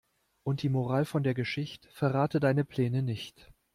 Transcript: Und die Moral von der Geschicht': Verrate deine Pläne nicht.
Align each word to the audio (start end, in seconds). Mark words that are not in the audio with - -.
Und 0.41 0.63
die 0.63 0.69
Moral 0.69 1.05
von 1.05 1.21
der 1.21 1.35
Geschicht': 1.35 1.87
Verrate 1.91 2.39
deine 2.39 2.65
Pläne 2.65 3.03
nicht. 3.03 3.53